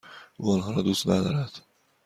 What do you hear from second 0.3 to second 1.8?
او آنها را دوست ندارد.